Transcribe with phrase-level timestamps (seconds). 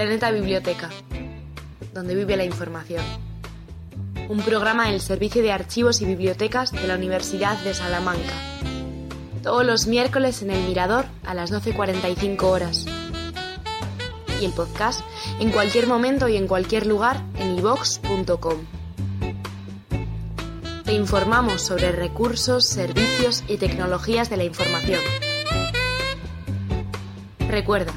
[0.00, 0.88] Planeta Biblioteca,
[1.92, 3.04] donde vive la información.
[4.30, 8.32] Un programa del Servicio de Archivos y Bibliotecas de la Universidad de Salamanca.
[9.42, 12.86] Todos los miércoles en el Mirador a las 12.45 horas.
[14.40, 15.02] Y el podcast
[15.38, 18.56] en cualquier momento y en cualquier lugar en ivox.com.
[20.82, 25.00] Te informamos sobre recursos, servicios y tecnologías de la información.
[27.50, 27.92] Recuerda,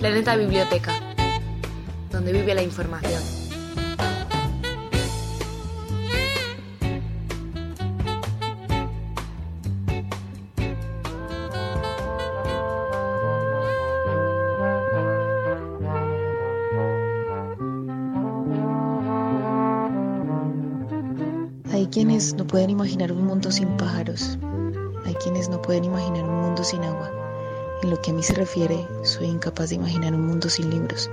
[0.00, 0.94] Planeta Biblioteca,
[2.10, 3.22] donde vive la información.
[21.70, 24.38] Hay quienes no pueden imaginar un mundo sin pájaros.
[25.04, 27.19] Hay quienes no pueden imaginar un mundo sin agua.
[27.82, 31.10] En lo que a mí se refiere, soy incapaz de imaginar un mundo sin libros.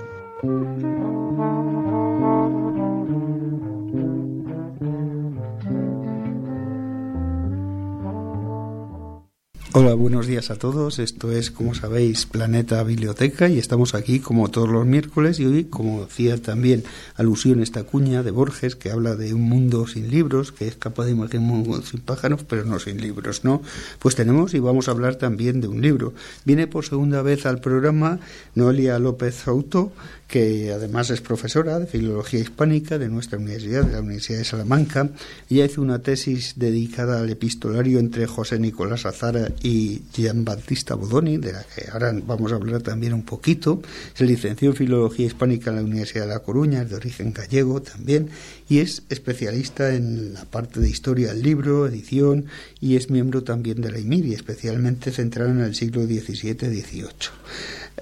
[9.80, 10.98] Hola, buenos días a todos.
[10.98, 15.66] Esto es, como sabéis, Planeta Biblioteca y estamos aquí como todos los miércoles y hoy,
[15.66, 16.84] como decía también
[17.16, 21.06] alusión esta cuña de Borges que habla de un mundo sin libros, que es capaz
[21.06, 23.62] de imaginar un mundo sin pájaros, pero no sin libros, ¿no?
[24.00, 26.16] Pues tenemos y vamos a hablar también de un libro.
[26.44, 28.20] Viene por segunda vez al programa
[28.56, 29.92] Noelia López Auto,
[30.28, 35.10] que además es profesora de Filología Hispánica de nuestra universidad, de la Universidad de Salamanca.
[35.50, 41.38] Ella hizo una tesis dedicada al epistolario entre José Nicolás Azara y Gian Battista Bodoni,
[41.38, 43.82] de la que ahora vamos a hablar también un poquito.
[44.14, 47.82] Se licenció en Filología Hispánica en la Universidad de La Coruña, es de origen gallego
[47.82, 48.30] también,
[48.70, 52.46] y es especialista en la parte de historia del libro, edición,
[52.82, 57.06] y es miembro también de la IMIRI, especialmente centrado en el siglo XVII-XVIII.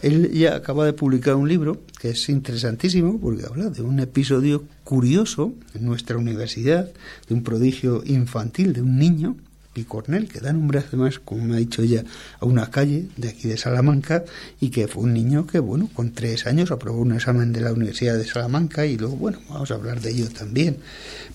[0.02, 4.66] Él ya acaba de publicar un libro que es interesantísimo porque habla de un episodio
[4.84, 6.92] curioso en nuestra universidad,
[7.28, 9.38] de un prodigio infantil, de un niño,
[9.75, 12.03] Picornel, que da nombre además, como me ha dicho ella,
[12.40, 14.24] a una calle de aquí de Salamanca
[14.62, 17.74] y que fue un niño que, bueno, con tres años aprobó un examen de la
[17.74, 20.78] Universidad de Salamanca y luego, bueno, vamos a hablar de ello también.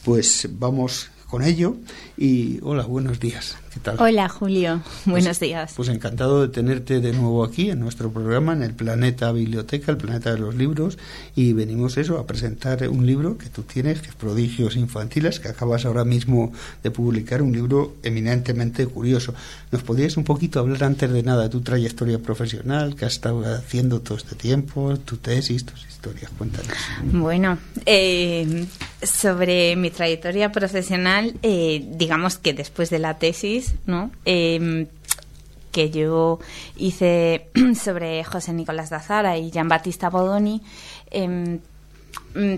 [0.05, 1.77] Pues vamos con ello
[2.17, 3.57] y hola, buenos días.
[3.73, 3.97] ¿Qué tal?
[4.01, 4.83] Hola, Julio.
[5.05, 5.75] Buenos pues, días.
[5.77, 9.97] Pues encantado de tenerte de nuevo aquí en nuestro programa, en el Planeta Biblioteca, el
[9.97, 10.99] Planeta de los Libros,
[11.37, 15.49] y venimos eso, a presentar un libro que tú tienes, que es Prodigios Infantiles, que
[15.49, 19.35] acabas ahora mismo de publicar, un libro eminentemente curioso.
[19.71, 23.45] ¿Nos podrías un poquito hablar antes de nada de tu trayectoria profesional, qué has estado
[23.55, 26.33] haciendo todo este tiempo, tu tesis, tus historias?
[26.37, 26.77] Cuéntanos.
[27.05, 27.57] Bueno,
[27.87, 28.67] eh,
[29.03, 34.11] sobre mi trayectoria profesional, eh, digamos que después de la tesis, ¿no?
[34.25, 34.87] Eh,
[35.73, 36.41] que yo
[36.77, 37.49] hice
[37.81, 40.63] sobre José Nicolás de Azara y Gian Battista Bodoni,
[41.11, 41.61] eh,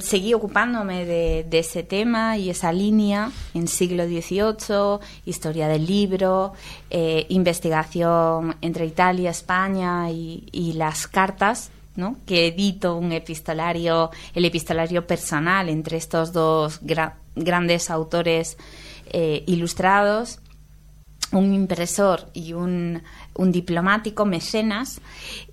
[0.01, 6.53] seguí ocupándome de, ese tema y esa línea en siglo XVIII, historia del libro,
[6.91, 12.17] eh, investigación entre Italia, España y, las cartas ¿no?
[12.27, 18.59] que edito un epistolario, el epistolario personal entre estos dos gra grandes autores
[19.07, 20.39] eh, ilustrados,
[21.33, 23.03] un impresor y un,
[23.35, 25.01] un, diplomático, mecenas.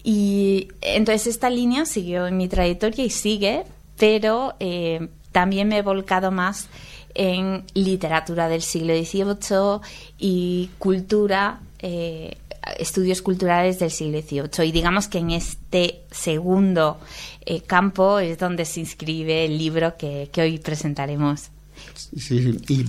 [0.03, 3.63] Y entonces esta línea siguió en mi trayectoria y sigue,
[3.97, 6.69] pero eh, también me he volcado más
[7.15, 9.81] en literatura del siglo XVIII
[10.17, 12.37] y cultura eh,
[12.77, 14.67] estudios culturales del siglo XVIII.
[14.67, 16.99] Y digamos que en este segundo
[17.45, 21.49] eh, campo es donde se inscribe el libro que, que hoy presentaremos.
[22.17, 22.83] Sí, y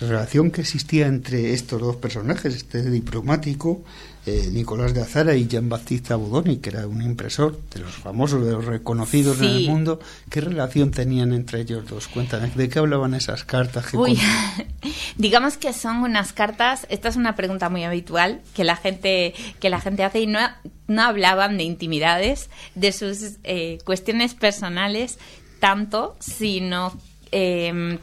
[0.00, 3.82] la relación que existía entre estos dos personajes, este diplomático,
[4.26, 8.44] eh, Nicolás de Azara y Jean Baptista Bodoni, que era un impresor de los famosos,
[8.44, 9.44] de los reconocidos Sí.
[9.46, 10.00] en el mundo,
[10.30, 12.08] ¿qué relación tenían entre ellos dos?
[12.08, 13.86] Cuéntame, ¿de qué hablaban esas cartas?
[13.86, 14.18] ¿Qué Uy,
[15.16, 19.70] digamos que son unas cartas, esta es una pregunta muy habitual que la gente, que
[19.70, 20.40] la gente hace y no,
[20.88, 25.18] no hablaban de intimidades, de sus eh, cuestiones personales
[25.60, 26.92] tanto, sino
[27.30, 27.98] eh,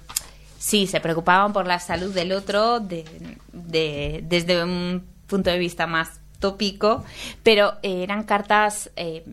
[0.63, 3.03] sí, se preocupaban por la salud del otro de,
[3.51, 7.03] de- desde un punto de vista más tópico,
[7.43, 9.25] pero eh, eran cartas eh,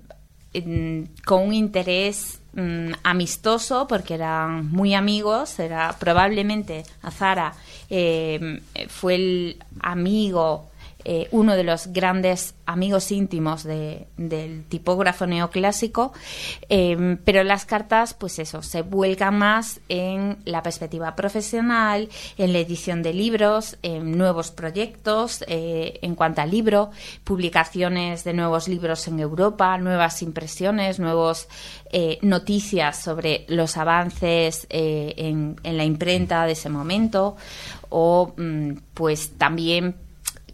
[1.25, 7.53] con un interés mm, amistoso porque eran muy amigos, era probablemente Azara
[7.89, 10.70] eh, fue el amigo
[11.05, 16.13] eh, uno de los grandes amigos íntimos del tipógrafo neoclásico,
[16.69, 22.09] em, pero las cartas, pues eso, se vuelcan más en la perspectiva profesional,
[22.39, 26.91] en la edición de libros, en nuevos proyectos eh, en cuanto al libro,
[27.25, 31.49] publicaciones de nuevos libros en Europa, nuevas impresiones, nuevos
[31.93, 37.37] eh, noticias sobre los avances en, en, la imprenta de ese momento.
[37.89, 39.97] O mm, pues también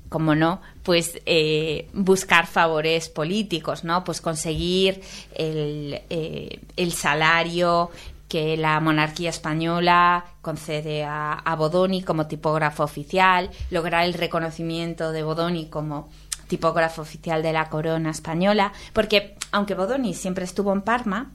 [0.08, 4.04] como no, pues eh, buscar favores políticos, ¿no?
[4.04, 5.02] Pues conseguir
[5.34, 7.90] el, eh, el, salario
[8.28, 15.66] que la monarquía española concede a, Bodoni como tipógrafo oficial, lograr el reconocimiento de Bodoni
[15.68, 16.08] como
[16.48, 21.32] tipógrafo oficial de la corona española, porque aunque Bodoni siempre estuvo en Parma,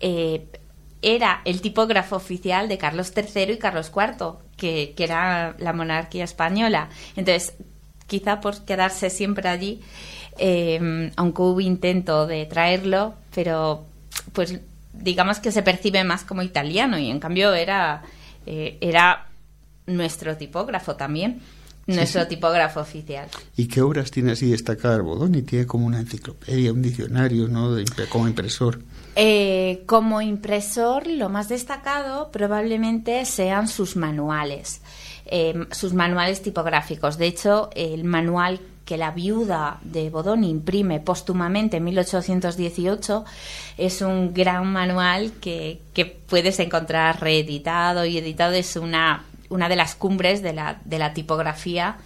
[0.00, 0.48] eh,
[1.00, 6.24] era el tipógrafo oficial de Carlos III y Carlos IV, que, que, era la monarquía
[6.24, 6.88] española.
[7.16, 7.54] Entonces,
[8.06, 9.80] quizá por quedarse siempre allí,
[10.38, 13.84] eh, aunque hubo intento de traerlo, pero
[14.32, 14.58] pues
[14.92, 18.02] digamos que se percibe más como italiano y en cambio era,
[18.46, 19.26] eh, era
[19.86, 21.40] nuestro tipógrafo también.
[21.86, 23.28] Nuestro tipógrafo oficial.
[23.58, 25.42] ¿Y qué obras tiene así destacar Bodoni?
[25.42, 27.76] Tiene como una enciclopedia, un diccionario, ¿no?
[28.08, 28.80] como impresor.
[29.16, 34.80] Eh, como impresor, lo más destacado probablemente sean sus manuales.
[35.26, 37.16] Em, sus manuales tipográficos.
[37.16, 43.24] De hecho, el manual que la viuda de Bodoni imprime póstumamente en 1818
[43.78, 45.80] es un gran manual que,
[46.28, 48.52] puedes encontrar reeditado y editado.
[48.52, 51.96] Es una, una de las cumbres de la, de la tipografía.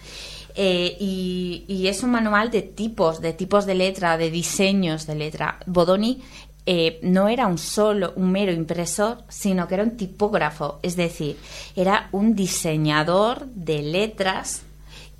[0.55, 5.15] Eh, y, y, es un manual de tipos, de tipos de letra, de diseños de
[5.15, 5.59] letra.
[5.65, 6.21] Bodoni
[6.65, 11.37] eh, no era un solo, un mero impresor, sino que era un tipógrafo, es decir,
[11.75, 14.63] era un diseñador de letras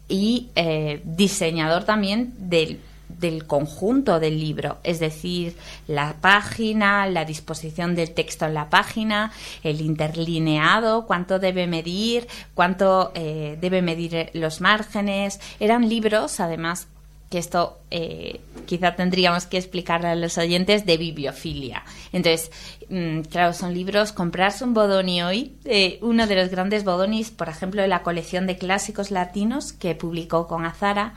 [0.07, 5.55] y eh, diseñador también del, del conjunto del libro, es decir,
[5.87, 9.31] la página, la disposición del texto en la página,
[9.63, 15.39] el interlineado, cuánto debe medir, cuánto eh, debe medir los márgenes.
[15.59, 16.87] Eran libros, además,
[17.29, 21.83] que esto eh, quizá tendríamos que explicarle a los oyentes de bibliofilia.
[22.11, 22.51] Entonces,
[22.89, 27.47] mm, claro, son libros, comprarse un Bodoni hoy, eh, uno de los grandes Bodonis, por
[27.47, 31.13] ejemplo, de la colección de clásicos latinos que publicó con Azara,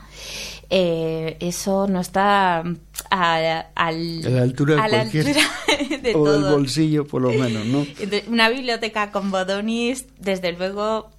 [0.69, 2.63] eh, eso no está
[3.09, 7.85] a, la altura, de, o del bolsillo, por lo menos, ¿no?
[8.27, 11.09] Una biblioteca con Bodonis, desde luego,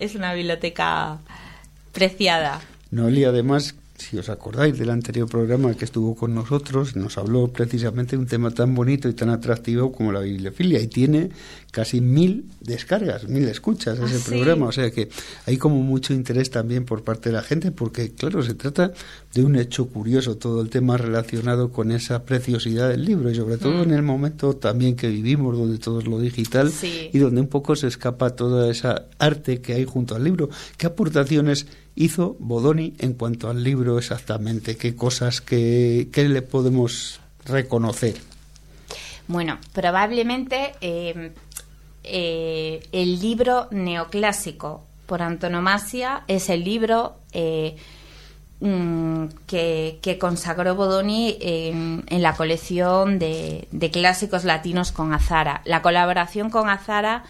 [0.00, 1.18] es una biblioteca
[1.92, 2.60] preciada.
[2.90, 7.48] No, y además si os acordáis del anterior programa que estuvo con nosotros, nos habló
[7.48, 11.30] precisamente de un tema tan bonito y tan atractivo como la bibliofilia y tiene
[11.70, 15.08] casi mil descargas, mil escuchas ese ah, programa, o sea que
[15.46, 18.92] hay como mucho interés también por parte de la gente porque claro, se trata
[19.34, 23.58] de un hecho curioso todo el tema relacionado con esa preciosidad del libro y sobre
[23.58, 23.82] todo mm.
[23.82, 27.76] en el momento también que vivimos donde todo es lo digital y donde un poco
[27.76, 30.48] se escapa toda esa arte que hay junto al libro.
[30.76, 34.76] ¿Qué aportaciones hizo Bodoni en cuanto al libro exactamente?
[34.76, 38.16] ¿Qué cosas que, le podemos reconocer?
[39.28, 41.32] Bueno, probablemente eh,
[42.04, 47.76] eh, el libro neoclásico por antonomasia es el libro eh,
[48.60, 55.62] mm, que, consagró Bodoni en, la colección de, clásicos latinos con Azara.
[55.64, 57.24] La colaboración con Azara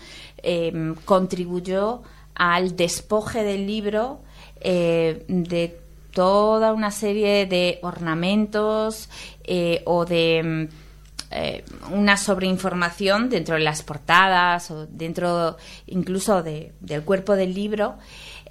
[1.04, 2.02] contribuyó
[2.34, 4.20] al despoje del libro
[4.60, 5.80] eh, de
[6.12, 9.08] toda una serie de ornamentos
[9.44, 10.68] eh, o de mm,
[11.30, 17.96] eh, una sobreinformación dentro de las portadas o dentro incluso del cuerpo del libro.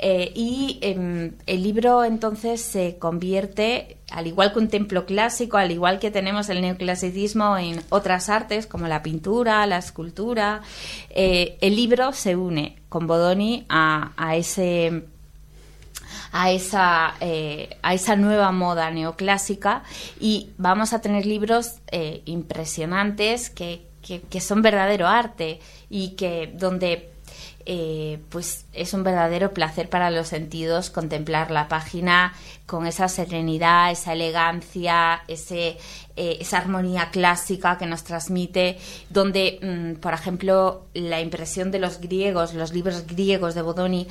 [0.01, 5.99] y em, el libro entonces se convierte, al igual que un templo clásico, al igual
[5.99, 10.61] que tenemos el neoclasicismo en otras artes como la pintura, la escultura,
[11.09, 15.03] el libro se une con Bodoni a ese
[16.31, 19.83] a esa, eh, a esa nueva moda neoclásica.
[20.19, 27.11] Y vamos a tener libros eh, impresionantes que, que, son verdadero arte y que donde
[27.65, 32.33] eh, pues es un verdadero placer para los sentidos contemplar la página
[32.65, 35.77] con esa serenidad, esa elegancia, ese,
[36.15, 42.55] esa armonía clásica que nos transmite, donde, mm, por ejemplo, la impresión de los griegos,
[42.55, 44.07] los libros griegos de Bodoni,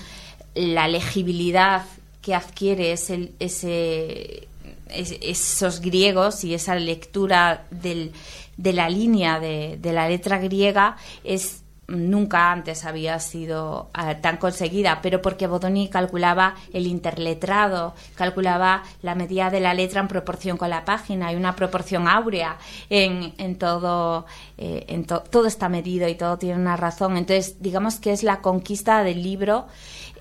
[0.55, 1.85] la legibilidad
[2.23, 4.49] que adquiere ese, ese,
[4.91, 8.13] esos griegos y esa lectura del,
[8.57, 14.37] de la línea de, de, la letra griega es nunca antes había sido eh, tan
[14.37, 20.59] conseguida, pero porque Bodoni calculaba el interletrado, calculaba la medida de la letra en proporción
[20.59, 22.59] con la página, hay una proporción áurea
[22.91, 24.27] en, en todo,
[24.59, 27.17] eh, en todo está medido y todo tiene una razón.
[27.17, 29.67] Entonces, digamos que es la conquista del libro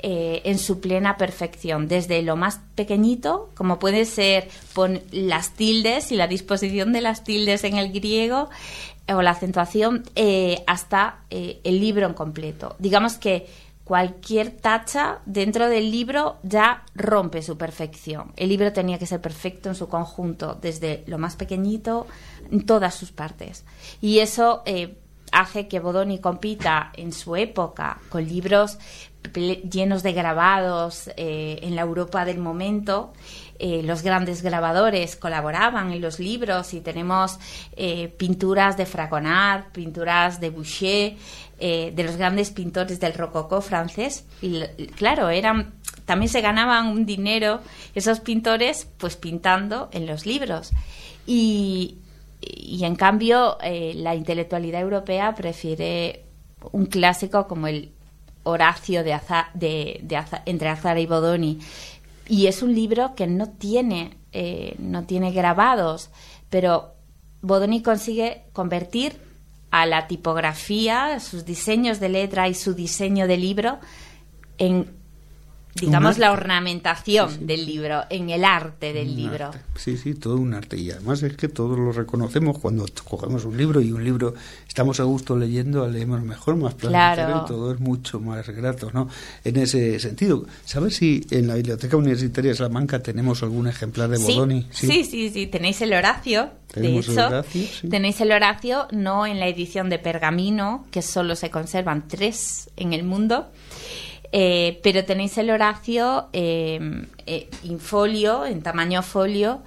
[0.04, 4.48] eh, en su plena perfección, desde lo más pequeñito, como puede ser
[5.12, 8.50] las tildes y la disposición de las tildes en el griego,
[9.14, 12.76] o la acentuación eh, hasta eh, el libro en completo.
[12.80, 13.48] Digamos que
[13.84, 18.34] cualquier tacha dentro del libro ya rompe su perfección.
[18.36, 22.06] El libro tenía que ser perfecto en su conjunto, desde lo más pequeñito,
[22.52, 23.64] en todas sus partes.
[24.02, 24.98] Y eso eh,
[25.32, 28.78] hace que Bodoni compita en su época con libros
[29.34, 33.12] llenos de grabados en la Europa del momento
[33.60, 37.40] eh, los grandes grabadores colaboraban en los libros y tenemos
[37.76, 41.16] eh, pinturas de Fragonard, pinturas de Boucher,
[41.60, 44.26] eh, de los grandes pintores del rococó francés.
[44.42, 44.62] Y
[44.96, 45.74] claro, eran
[46.06, 47.62] también se ganaban un dinero
[47.96, 50.72] esos pintores pues pintando en los libros.
[51.26, 51.98] Y,
[52.40, 56.24] y en cambio la intelectualidad europea prefiere
[56.72, 57.92] un clásico como el
[58.48, 59.20] Horacio de,
[59.56, 61.60] de, de entre Azara y Bodoni,
[62.28, 66.10] y es un libro que no tiene, eh, no tiene grabados,
[66.50, 66.94] pero
[67.42, 69.18] Bodoni consigue convertir
[69.72, 73.80] a la tipografía, sus diseños de letra y su diseño de libro
[74.58, 74.96] en
[75.80, 79.52] digamos, la ornamentación del libro, en el arte del libro.
[79.76, 80.78] Sí, sí, todo un arte.
[80.78, 84.34] Y además es que todos lo reconocemos cuando cogemos un libro y un libro
[84.68, 87.44] estamos a gusto leyendo, leemos mejor, más claro.
[87.44, 89.10] y todo es mucho más grato, ¿no?
[89.44, 94.18] En ese sentido, ¿sabes si en la Biblioteca Universitaria de Salamanca tenemos algún ejemplar de
[94.18, 94.68] Bodoni?
[94.72, 96.52] Sí, sí, sí, tenéis el Horacio.
[96.76, 97.44] De hecho,
[97.90, 102.94] tenéis el Horacio no en la edición de pergamino, que solo se conservan tres en
[102.94, 103.48] el mundo,
[104.32, 106.80] eh, pero tenéis el Horacio eh,
[107.26, 109.62] eh, en folio, en tamaño folio,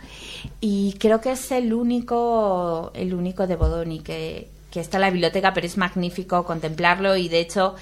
[0.61, 5.52] y creo que es el único, el único de Bodoni que, está en la biblioteca,
[5.52, 7.75] pero es magnífico contemplarlo y de hecho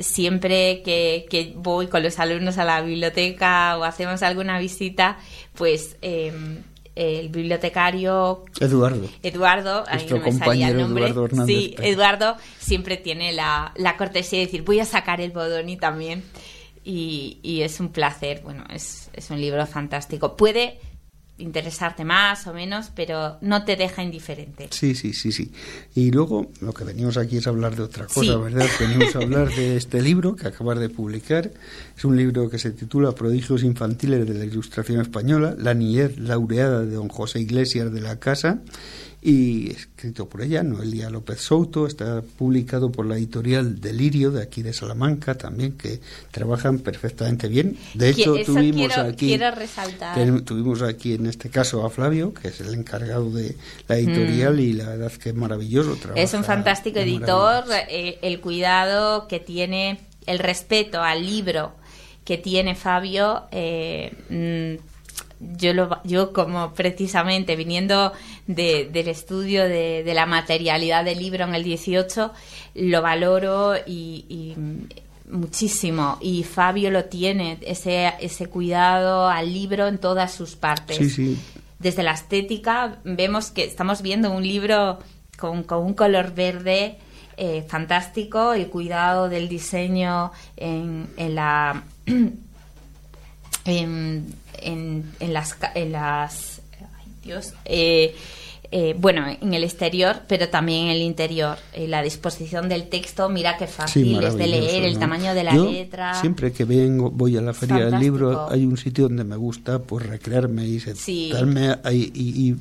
[0.00, 5.18] siempre que, que, voy con los alumnos a la biblioteca o hacemos alguna visita,
[5.54, 5.96] pues
[6.98, 9.08] el bibliotecario Eduardo.
[9.22, 11.06] Eduardo, ahí no me salía el nombre.
[11.06, 15.76] Eduardo sí, Eduardo siempre tiene la, la, cortesía de decir, voy a sacar el Bodoni
[15.76, 16.24] también.
[16.84, 20.36] Y, y es un placer, bueno, es, es un libro fantástico.
[20.36, 20.80] Puede
[21.38, 24.68] interesarte más o menos, pero no te deja indiferente.
[24.70, 25.52] Sí, sí, sí, sí.
[25.94, 28.66] Y luego lo que venimos aquí es hablar de otra cosa, ¿verdad?
[28.78, 31.50] Venimos a hablar de este libro que acabas de publicar.
[31.96, 36.84] Es un libro que se titula Prodigios infantiles de la Ilustración Española, la niñez laureada
[36.84, 38.60] de don José Iglesias de la Casa
[39.20, 44.62] y escrito por ella, Noelia López Souto, está publicado por la editorial Delirio de aquí
[44.62, 47.76] de Salamanca también, que trabajan perfectamente bien.
[47.94, 49.38] De hecho, tuvimos aquí,
[50.44, 53.56] tuvimos aquí en este caso a Flavio, que es el encargado de
[53.88, 54.60] la editorial mm.
[54.60, 55.96] y la verdad que es maravilloso.
[56.14, 61.72] Es un fantástico editor, eh, el cuidado que tiene, el respeto al libro
[62.24, 63.44] que tiene Fabio.
[63.50, 64.97] Eh, mm,
[65.40, 68.12] yo, lo, yo como precisamente viniendo
[68.46, 72.32] del estudio de, la materialidad del libro en el 18,
[72.74, 74.54] lo valoro y,
[75.30, 76.18] muchísimo.
[76.20, 81.18] Y Fabio lo tiene, ese, ese cuidado al libro en todas sus partes.
[81.78, 84.98] Desde la estética vemos que estamos viendo un libro
[85.38, 86.98] con, un color verde
[87.36, 91.84] eh, fantástico y cuidado del diseño en, en la...
[93.68, 96.60] en, en, las, en las
[97.22, 98.14] Dios, eh,
[98.70, 101.56] eh, bueno, en el exterior, pero también en el interior.
[101.72, 105.54] Eh, la disposición del texto, mira qué fácil es de leer, el tamaño de la
[105.54, 106.20] letra.
[106.20, 109.78] Siempre que vengo, voy a la feria del libro, hay un sitio donde me gusta
[109.78, 112.56] pues recrearme y sentarme y,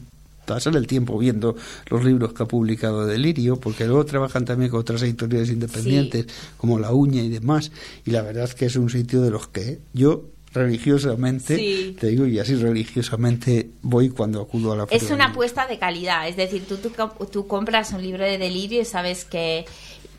[0.45, 1.57] pasar el tiempo viendo
[1.89, 6.79] los libros que ha publicado Delirio, porque luego trabajan también con otras editoriales independientes como
[6.79, 7.69] La Uña y demás,
[8.05, 10.23] y la verdad es que es un sitio de los que yo
[10.53, 15.77] religiosamente, te digo, y así religiosamente voy cuando acudo a la Es una apuesta de
[15.77, 19.65] calidad, es decir, tú, tú, compras un libro de delirio y sabes que,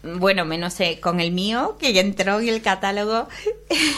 [0.02, 3.28] bueno, menos sé, con el mío, que ya entró en el catálogo,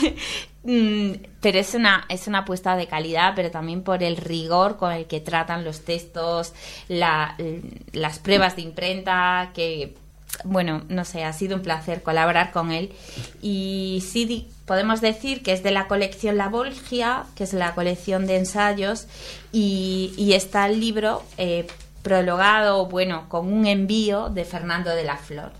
[0.65, 1.11] mm,
[1.41, 5.07] pero es una, es una apuesta de calidad, pero también por el rigor con el
[5.07, 6.55] que tratan los textos,
[6.89, 7.37] la,
[7.93, 9.95] las pruebas de imprenta, que
[10.45, 12.93] bueno, no sé, ha sido un placer colaborar con él.
[13.43, 18.27] Y sí podemos decir que es de la colección La Volgia, que es la colección
[18.27, 19.07] de ensayos,
[19.53, 21.67] y, está el libro eh,
[22.03, 25.53] prologado, bueno, con un envío de Fernando de la Flor,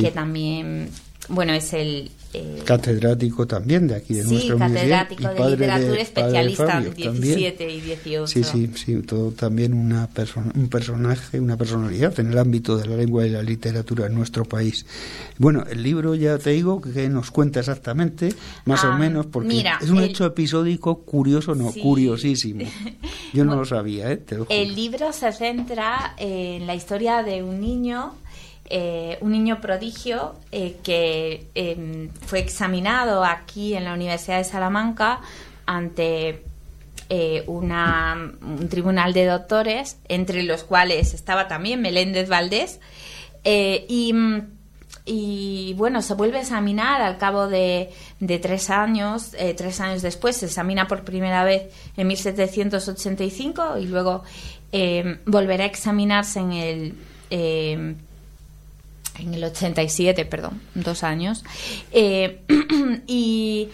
[0.00, 0.90] que también,
[1.28, 7.20] bueno, es el, eh, catedrático también de aquí de sí, catedrático de literatura, especialista en
[7.20, 8.26] 17 y 18.
[8.26, 12.88] Sí, sí, sí, todo también una persona, un personaje, una personalidad en el ámbito de
[12.88, 14.84] la lengua y la literatura en nuestro país.
[15.38, 19.64] Bueno, el libro ya te digo que nos cuenta exactamente, más o ah, menos, porque
[19.80, 22.64] es un hecho episódico curioso, no, curiosísimo.
[23.32, 24.20] Yo no lo sabía, ¿eh?
[24.48, 28.14] el libro se centra en la historia de un niño
[28.70, 35.20] eh, un niño prodigio eh, que em, fue examinado aquí en la Universidad de Salamanca
[35.66, 36.42] ante
[37.10, 42.80] eh, una, un tribunal de doctores, entre los cuales estaba también Meléndez Valdés,
[43.46, 44.14] y,
[45.04, 47.90] y, bueno, se vuelve a examinar al cabo de,
[48.20, 51.64] de tres años, tres años después, se examina por primera vez
[51.98, 54.22] en 1785 y luego
[54.72, 56.94] em, volverá a examinarse en el
[57.28, 57.96] em,
[59.18, 61.44] en el 87, perdón, dos años.
[61.92, 62.40] Eh,
[63.06, 63.70] y,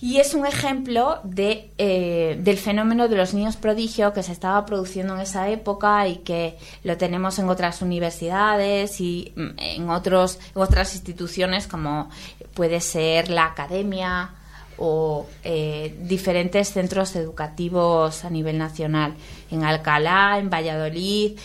[0.00, 5.14] es un ejemplo de, eh, del fenómeno de los niños prodigio que se estaba produciendo
[5.14, 10.94] en esa época y que lo tenemos en otras universidades y mm, en, otros, otras
[10.94, 12.10] instituciones como
[12.54, 14.30] puede ser la academia
[14.76, 19.14] o eh, diferentes centros educativos a nivel nacional,
[19.50, 21.36] en Alcalá, en Valladolid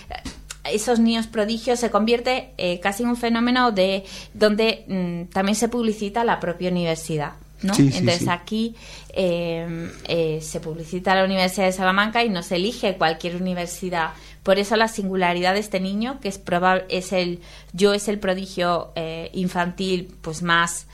[0.64, 4.04] esos niños prodigios se convierte eh, casi en un fenómeno de
[4.34, 7.34] donde mm, también se publicita la propia universidad.
[7.62, 7.74] ¿no?
[7.78, 8.76] Entonces aquí
[9.14, 14.10] em, eh, se publicita la Universidad de Salamanca y no se elige cualquier universidad.
[14.44, 17.40] Por eso la singularidad de este niño, que es probable, es el,
[17.72, 20.88] yo es el prodigio eh, infantil, pues más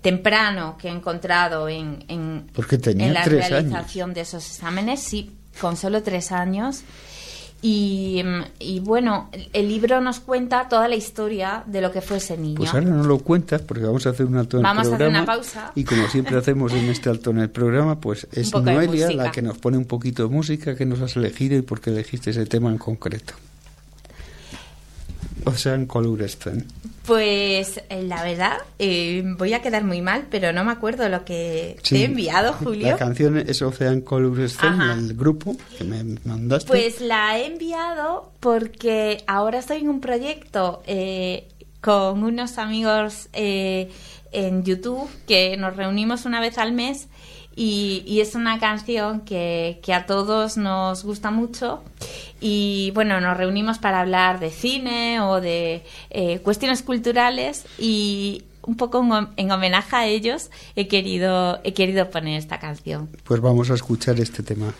[0.00, 6.02] temprano que he encontrado en, en, en la realización de esos exámenes, sí, con solo
[6.02, 6.84] tres años.
[7.64, 8.24] Y,
[8.82, 12.56] bueno, el libro nos cuenta toda la historia de lo que fue ese niño.
[12.56, 14.82] Pues ahora no lo cuentas porque vamos a hacer un alto en el programa.
[14.82, 15.72] Vamos a hacer una pausa.
[15.76, 19.42] Y como siempre hacemos en este alto en el programa, pues es Noelia la que
[19.42, 22.46] nos pone un poquito de música que nos has elegido y por qué elegiste ese
[22.46, 23.34] tema en concreto.
[25.44, 26.66] Ocean Colorescent.
[27.06, 31.24] Pues eh, la verdad, eh, voy a quedar muy mal, pero no me acuerdo lo
[31.24, 32.86] que te he enviado, Julio.
[32.86, 36.68] La canción es Ocean Colorescent, el grupo que me mandaste.
[36.68, 41.48] Pues la he enviado porque ahora estoy en un proyecto eh,
[41.80, 43.28] con unos amigos
[44.32, 47.08] en YouTube que nos reunimos una vez al mes
[47.54, 51.82] y, es una canción que, a todos nos gusta mucho
[52.40, 58.76] y bueno, nos reunimos para hablar de cine o de eh, cuestiones culturales y un
[58.76, 59.04] poco
[59.36, 63.10] en, homenaje a ellos he querido, he querido poner esta canción.
[63.24, 64.72] Pues vamos a escuchar este tema.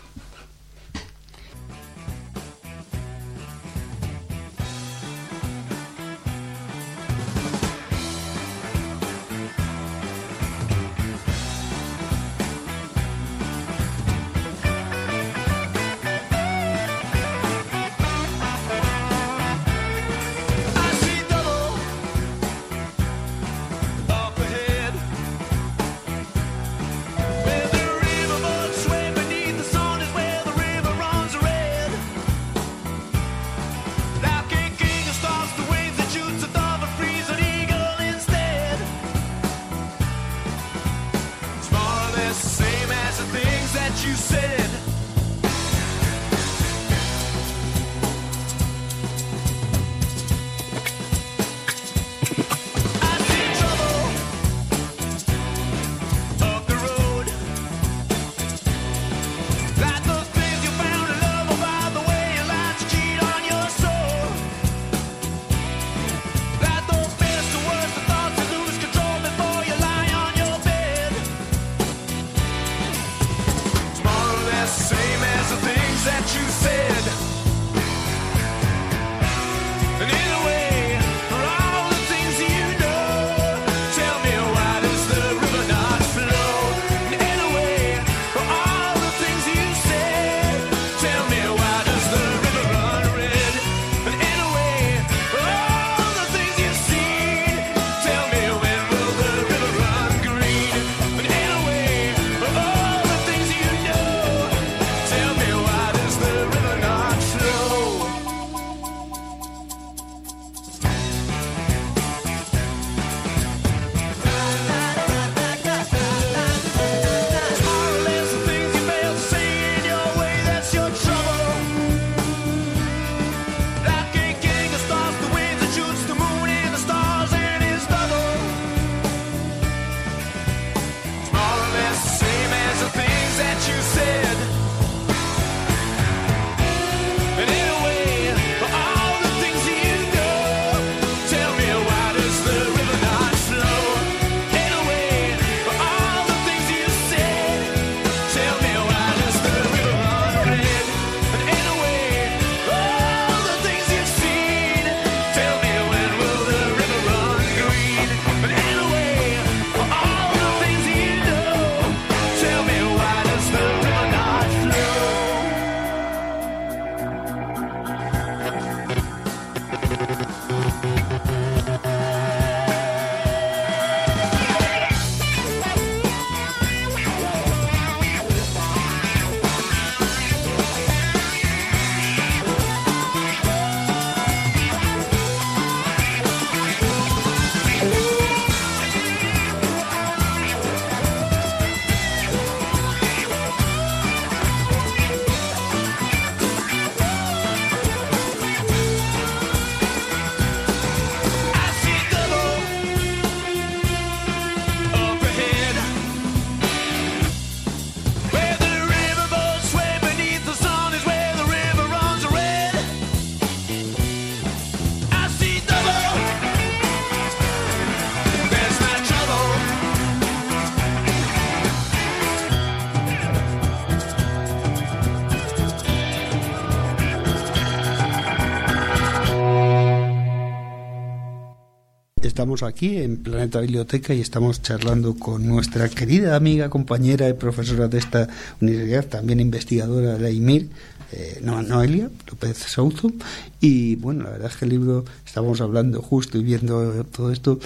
[232.42, 237.86] Estamos aquí en Planeta Biblioteca y estamos charlando con nuestra querida amiga, compañera y profesora
[237.86, 238.28] de esta
[238.60, 240.66] universidad, también investigadora de IMIR,
[241.12, 243.12] eh, Noelia López Souzo.
[243.60, 247.60] Y bueno, la verdad es que el libro, estábamos hablando justo y viendo todo esto,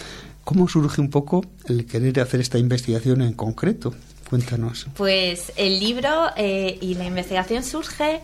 [0.45, 3.95] ¿cómo surge un poco el querer hacer esta investigación en concreto?
[4.29, 4.89] Cuéntanos.
[4.95, 8.21] Pues el libro eh, y la investigación surge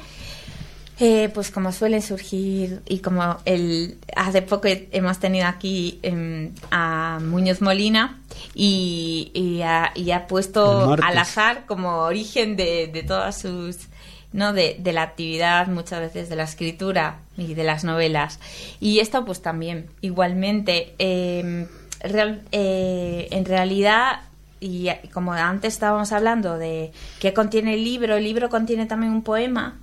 [1.05, 7.19] eh, pues como suelen surgir y como el hace poco hemos tenido aquí em, a
[7.21, 8.21] Muñoz Molina
[8.55, 13.79] y, ha, puesto al azar como origen de, todas sus
[14.33, 18.39] no de, la actividad muchas veces de la escritura y de las novelas.
[18.79, 21.67] Y esto pues también igualmente em,
[22.53, 24.21] eh, en realidad
[24.61, 29.23] y como antes estábamos hablando de qué contiene el libro el libro contiene también un
[29.25, 29.81] poema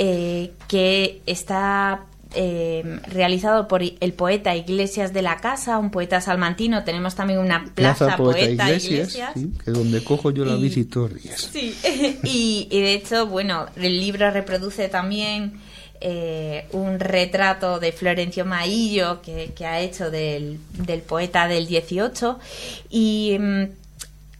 [0.00, 6.84] eh, que está eh, realizado por el poeta Iglesias de la Casa, un poeta salmantino.
[6.84, 9.34] Tenemos también una plaza, poeta, Iglesias,
[9.64, 11.74] que donde cojo yo la y, visito Sí,
[12.22, 15.54] y, de hecho, bueno, el libro reproduce también
[16.00, 22.38] eh, un retrato de Florencio Maillo que, ha hecho del, del, poeta del 18
[22.88, 23.64] y, mm,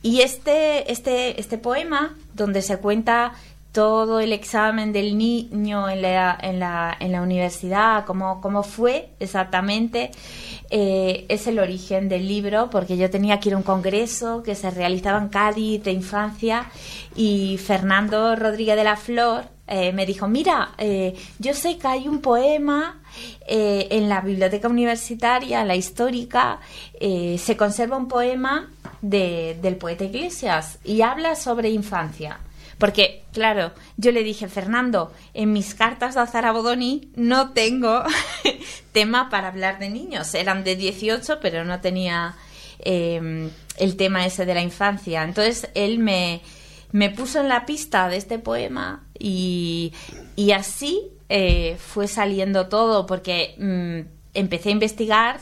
[0.05, 3.33] y este, este, este poema donde se cuenta
[3.79, 10.11] todo el examen del niño en la, universidad, cómo, fue exactamente,
[10.69, 14.57] eh, es el origen del libro, porque yo tenía que ir a un congreso que
[14.57, 16.69] se realizaba en Cádiz de infancia
[17.15, 22.09] y Fernando Rodríguez de la Flor eh, me dijo, mira, eh, yo sé que hay
[22.09, 23.01] un poema
[23.47, 26.59] en la biblioteca universitaria, la histórica,
[27.01, 28.71] se conserva un poema
[29.03, 32.41] de, del poeta Iglesias y habla sobre infancia.
[32.79, 38.05] Porque, claro, yo le dije, Fernando, en mis cartas de Azara Bodoni no tengo
[38.93, 40.33] tema para hablar de niños.
[40.35, 42.37] Eran de 18, pero no tenía
[42.79, 45.25] em, el tema ese de la infancia.
[45.25, 46.41] Entonces él me,
[46.93, 49.93] me puso en la pista de este poema y,
[50.37, 55.41] y así eh, fue saliendo todo, porque mm, empecé a investigar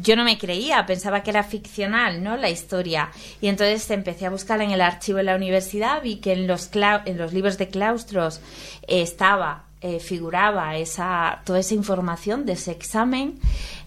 [0.00, 2.36] yo no me creía, pensaba que era ficcional, ¿no?
[2.36, 3.10] La historia.
[3.40, 6.70] Y entonces empecé a buscar en el archivo de la universidad, vi que en los,
[6.72, 8.40] en los libros de claustros
[8.86, 13.38] estaba, eh, figuraba esa, toda esa información de ese examen,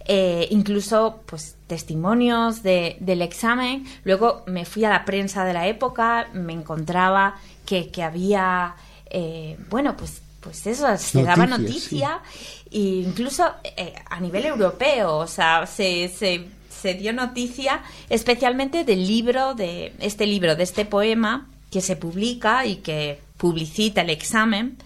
[0.05, 3.85] eh, incluso pues testimonios de, del examen.
[4.03, 8.75] Luego me fui a la prensa de la época, me encontraba que, que había,
[9.09, 12.19] eh, bueno, pues pues eso, se daba noticia,
[12.71, 19.53] e incluso eh, a nivel europeo, o sea, se, se, dio noticia especialmente del libro,
[19.53, 24.77] de este libro, de este poema que se publica y que publicita el examen.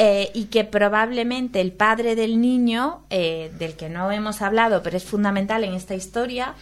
[0.00, 4.96] Eh, y que probablemente el padre del niño, eh, del que no hemos hablado, pero
[4.96, 6.54] es fundamental en esta historia,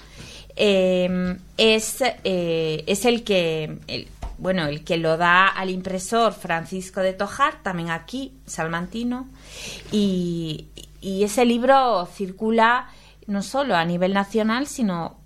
[0.56, 3.76] es, es el que,
[4.38, 9.28] bueno, el que lo da al impresor Francisco de Tojar, también aquí, salmantino,
[9.92, 10.68] y,
[11.02, 12.88] ese libro circula
[13.28, 15.18] no solo a nivel nacional, sino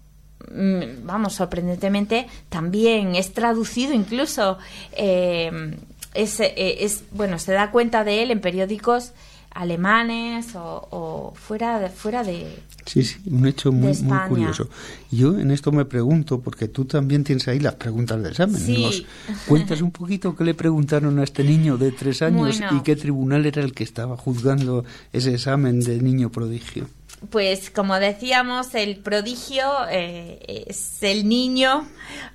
[0.52, 4.58] mm, vamos, sorprendentemente, también es traducido incluso,
[4.92, 5.78] eh,
[6.12, 9.14] es, eh, es, bueno, se da cuenta de él en periódicos
[9.52, 14.68] alemanes o, fuera de, fuera de sí sí un hecho muy, muy curioso.
[15.10, 18.60] Yo en esto me pregunto porque tú también tienes ahí las preguntas del examen.
[18.60, 19.06] Sí.
[19.46, 23.44] cuentas un poquito qué le preguntaron a este niño de tres años y qué tribunal
[23.46, 26.86] era el que estaba juzgando ese examen de niño prodigio
[27.28, 31.86] pues como decíamos, el prodigio eh, es el niño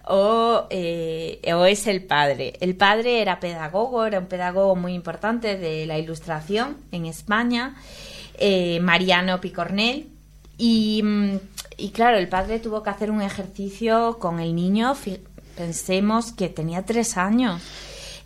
[0.07, 2.53] o, eh, o, es el padre.
[2.59, 7.75] El padre era pedagogo, era un pedagogo muy importante de la ilustración en España,
[8.35, 10.07] eh, Mariano Picornel.
[10.57, 11.39] Y, mm,
[11.77, 14.95] y claro, el padre tuvo que hacer un ejercicio con el niño,
[15.57, 17.61] pensemos que tenía tres años.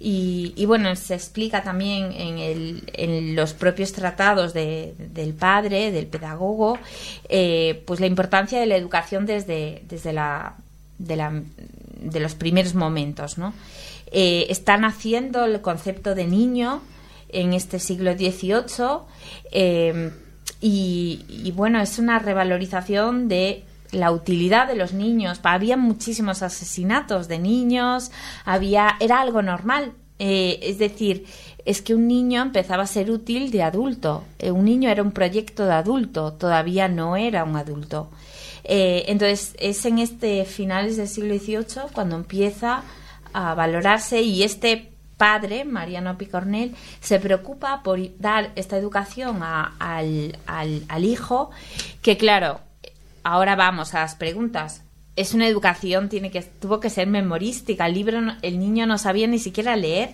[0.02, 6.08] Y, bueno, se explica también en, el, en los propios tratados de, del padre, del
[6.08, 6.80] pedagogo,
[7.28, 10.56] eh, pues la importancia de la educación desde, desde la,
[11.00, 11.44] de, la,
[12.00, 13.54] de los primeros momentos, ¿no?
[14.12, 16.82] Eh, están haciendo el concepto de niño
[17.28, 19.04] en este siglo XVIII
[19.52, 20.12] eh,
[20.62, 25.40] y, y, bueno, es una revalorización de la utilidad de los niños.
[25.44, 28.12] Había muchísimos asesinatos de niños,
[28.46, 29.94] había, era algo normal.
[30.20, 31.26] Eh, es decir,
[31.66, 34.26] es que un niño empezaba a ser útil de adulto.
[34.38, 38.10] Eh, un niño era un proyecto de adulto, todavía no era un adulto.
[38.64, 42.84] Eh, entonces, es en este finales del siglo XVIII cuando empieza
[43.34, 50.84] a valorarse y este padre, Mariano Picornel, se preocupa por dar esta educación al, al,
[50.88, 51.52] al hijo,
[52.02, 52.62] que claro,
[53.24, 54.84] ahora vamos a las preguntas.
[55.16, 57.86] Es una educación, tiene que, tuvo que ser memorística.
[57.86, 60.12] El libro, el niño no sabía ni siquiera leer.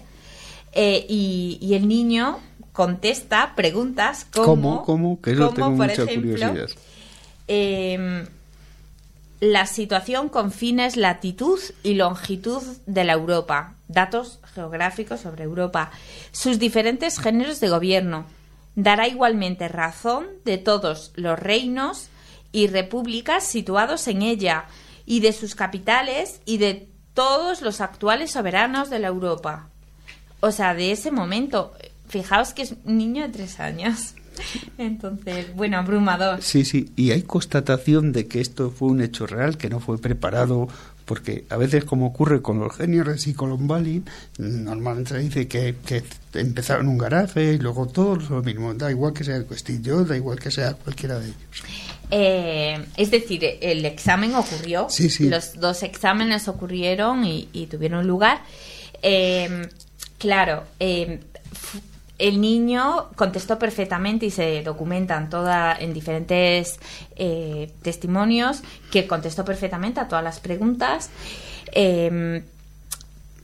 [0.74, 2.40] Eh, y, el niño
[2.74, 4.84] contesta preguntas como...
[4.84, 5.22] ¿Cómo?
[5.22, 6.70] Que tengo mucha curiosidad.
[7.48, 8.26] Em,
[9.40, 15.92] la situación con fines latitud y longitud de la Europa, datos geográficos sobre Europa,
[16.32, 18.26] sus diferentes géneros de gobierno.
[18.76, 22.10] Dará igualmente razón de todos los reinos
[22.56, 24.68] y repúblicas situados en ella,
[25.06, 29.68] y de sus capitales y de todos los actuales soberanos de la Europa.
[30.40, 31.74] O sea, de ese momento,
[32.08, 34.16] fijaos que es un niño de tres años.
[34.78, 36.42] Entonces, bueno, abrumador.
[36.42, 39.98] Sí, sí, y hay constatación de que esto fue un hecho real, que no fue
[39.98, 40.70] preparado,
[41.04, 44.02] porque a veces, como ocurre con los genios y Colombali,
[44.38, 49.12] normalmente se dice que, que empezaron un garaje y luego todos lo mismo, da igual
[49.12, 51.95] que sea el Castillo, da igual que sea cualquiera de ellos.
[52.12, 55.28] Eh, es decir, el examen ocurrió, sí, sí.
[55.30, 58.42] los dos exámenes ocurrieron y, tuvieron lugar.
[59.02, 59.68] Eh,
[60.18, 61.20] claro, eh,
[62.18, 66.80] el niño contestó perfectamente y se documentan toda en diferentes
[67.82, 71.10] testimonios que contestó perfectamente a todas las preguntas.
[71.72, 72.44] Em,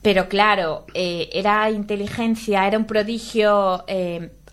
[0.00, 3.84] pero claro, era inteligencia, era un prodigio.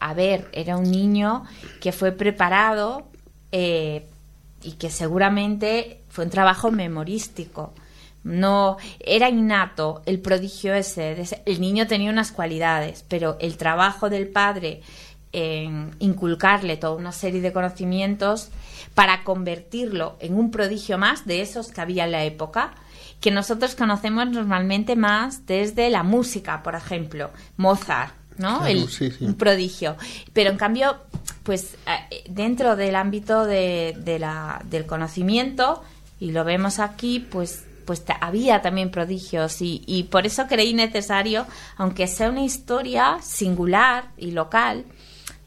[0.02, 1.44] A ver, era un niño
[1.82, 3.10] que fue preparado
[3.52, 4.06] eh,
[4.64, 7.74] y que seguramente fue un trabajo memorístico.
[8.24, 11.24] No era innato el prodigio ese.
[11.46, 14.82] El niño tenía unas cualidades, pero el trabajo del padre
[15.32, 18.50] en inculcarle toda una serie de conocimientos
[18.96, 22.74] para convertirlo en un prodigio más de esos que había en la época,
[23.22, 28.62] que nosotros conocemos normalmente más desde la música, por ejemplo, Mozart, ¿no?
[29.20, 29.96] Un prodigio.
[30.34, 30.98] Pero en cambio,
[31.44, 31.76] pues
[32.28, 35.84] dentro del ámbito de, la, del conocimiento,
[36.20, 41.48] y lo vemos aquí, pues pues había también prodigios y, y por eso creí necesario,
[41.76, 44.86] aunque sea una historia singular y local,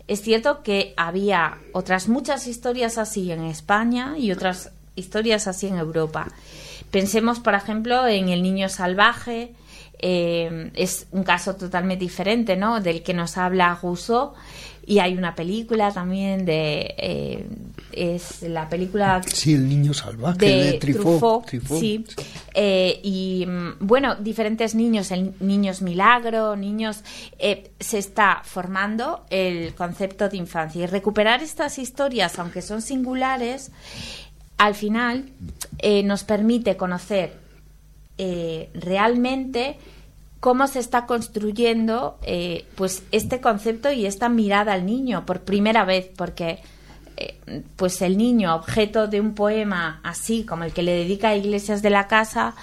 [0.09, 5.77] es cierto que había otras muchas historias así en España y otras historias así en
[5.79, 6.29] Europa.
[6.91, 9.55] Pensemos, por ejemplo, en El Niño Salvaje,
[10.05, 12.81] eh, es un caso totalmente diferente, ¿no?
[12.81, 14.33] Del que nos habla Rousseau.
[14.85, 16.93] Y hay una película también de...
[16.99, 17.47] Eh,
[17.93, 19.23] es la película...
[19.25, 21.49] Sí, El Niño Salvaje de, Truffaut.
[21.49, 22.05] sí.
[22.53, 27.05] Eh, y mm, bueno, diferentes niños, el niños milagro, niños...
[27.79, 30.83] se está formando el concepto de infancia.
[30.83, 33.71] Y recuperar estas historias, aunque son singulares,
[34.59, 35.27] al final
[36.05, 37.35] nos permite conocer
[38.19, 39.77] realmente
[40.43, 45.85] cómo se está construyendo eh, pues este concepto y esta mirada al niño por primera
[45.85, 46.59] vez, porque
[47.17, 47.39] eh,
[47.77, 51.81] pues el niño, objeto de un poema así como el que le dedica a Iglesias
[51.81, 52.57] de la Casa,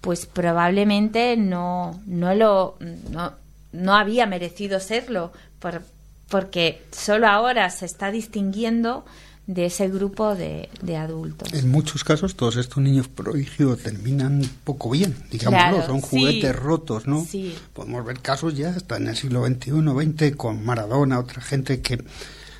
[0.00, 2.74] pues probablemente no, no lo
[3.12, 3.34] no,
[3.70, 5.84] no había merecido serlo, por,
[6.28, 9.04] porque solo ahora se está distinguiendo
[9.50, 11.52] de ese grupo de, adultos.
[11.52, 17.26] En muchos casos todos estos niños prodigio terminan poco bien, digámoslo, son juguetes rotos, ¿no?
[17.72, 21.98] Podemos ver casos ya hasta en el siglo XXI, XX, con Maradona, otra gente que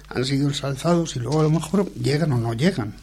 [0.08, 2.94] han sido ensalzados y luego a lo mejor llegan o no llegan.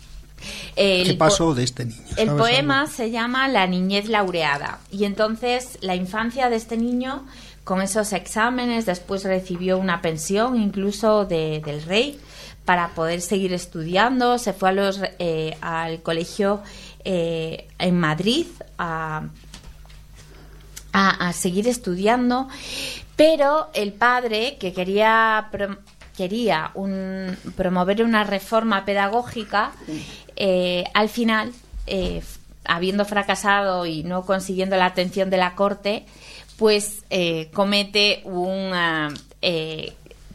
[0.76, 2.04] ¿Qué pasó de este niño?
[2.17, 7.26] El poema se llama La niñez laureada y entonces la infancia de este niño
[7.63, 12.19] con esos exámenes después recibió una pensión incluso de, del rey
[12.67, 14.38] para poder seguir estudiando.
[14.38, 16.62] Se fue a los, eh, al colegio
[17.06, 18.45] eh, en Madrid
[18.77, 19.23] a,
[20.91, 22.49] a, seguir estudiando,
[23.15, 25.49] pero el padre que quería
[26.17, 26.73] quería
[27.56, 29.71] promover una reforma pedagógica,
[30.36, 31.53] eh, al final,
[32.65, 36.06] habiendo fracasado y no consiguiendo la atención de la corte,
[36.58, 37.06] pues
[37.53, 38.73] comete un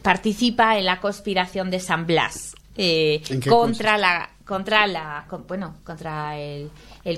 [0.03, 6.69] participa en la conspiración de San Blas eh, contra la contra la bueno contra el,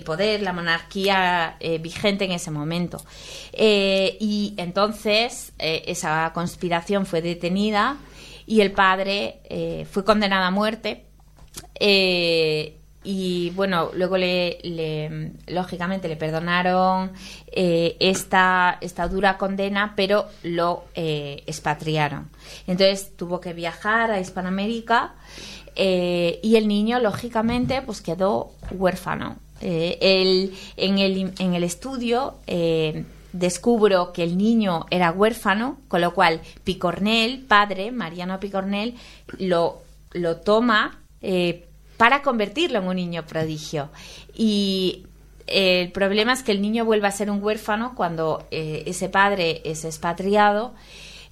[0.06, 3.04] poder la monarquía eh, vigente en ese momento.
[3.52, 7.98] Eh, y entonces esa conspiración fue detenida
[8.46, 11.06] y el padre fue condenado a muerte
[13.06, 17.12] y bueno, luego le, lógicamente le perdonaron
[17.52, 22.30] eh, esta, esta dura condena, pero lo eh, expatriaron.
[22.66, 25.14] Entonces tuvo que viajar a Hispanoamérica
[25.76, 29.38] eh, y el niño, lógicamente, pues quedó huérfano.
[29.62, 32.40] en, el, en el estudio
[33.32, 38.96] descubro que el niño era huérfano, con lo cual Picornel, padre, Mariano Picornel,
[39.38, 39.82] lo,
[40.14, 41.00] lo toma
[41.98, 43.90] para convertirlo en un niño prodigio.
[44.34, 45.06] Y
[45.48, 49.62] el problema es que el niño vuelve a ser un huérfano cuando eh, ese padre
[49.64, 50.74] es expatriado,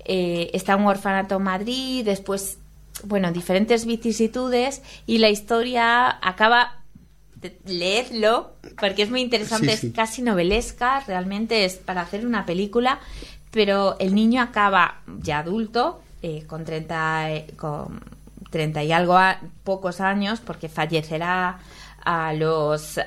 [0.06, 2.60] eh, está en un orfanato en Madrid, después,
[3.04, 6.84] bueno, diferentes vicisitudes y la historia acaba
[7.66, 13.00] leedlo porque es muy interesante, es casi novelesca, realmente es para hacer una película,
[13.52, 18.00] pero el niño acaba ya adulto, eh, con 30, con
[18.54, 19.18] 30 y algo
[19.66, 21.60] pocos años, porque fallecerá
[22.06, 23.00] a los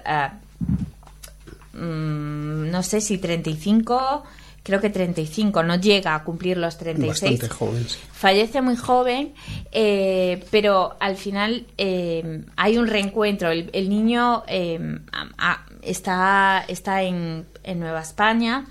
[1.77, 4.25] Mm, no sé si 35,
[4.63, 7.33] creo que 35, no llega a cumplir los 36.
[7.33, 7.87] Bastante joven.
[8.13, 9.35] Fallece muy joven,
[9.73, 13.51] eh, pero al final eh, hay un reencuentro.
[13.51, 15.01] El, niño eh,
[15.83, 18.65] está, está en, en, Nueva España,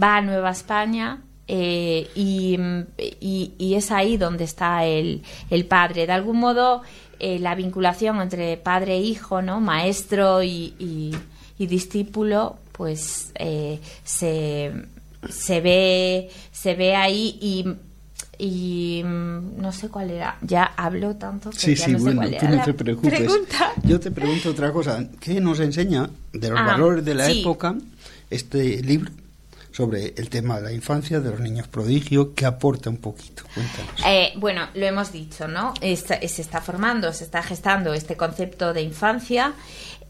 [0.00, 1.22] va a Nueva España.
[1.46, 2.56] Y,
[3.20, 6.06] y, es ahí donde está el, el padre.
[6.06, 6.82] De algún modo,
[7.20, 9.60] la vinculación entre padre e hijo, ¿no?
[9.60, 10.74] maestro y,
[11.58, 14.72] y discípulo, pues eh, se,
[15.28, 17.64] se, ve, se ve ahí y
[18.36, 20.36] y no sé cuál era.
[20.42, 23.20] Ya hablo tanto que sí, ya sí, no sé bueno, cuál tú no te preocupes.
[23.20, 23.72] pregunta.
[23.84, 25.06] Yo te pregunto otra cosa.
[25.20, 27.40] ¿Qué nos enseña de los Ah, valores de la sí.
[27.42, 27.76] época
[28.30, 29.12] este libro
[29.74, 32.32] sobre el tema de la infancia, de los niños prodigio?
[32.32, 33.42] que aporta un poquito?
[34.06, 35.74] Eh, bueno, lo hemos dicho, ¿no?
[35.80, 39.54] Se está formando, se está gestando este concepto de infancia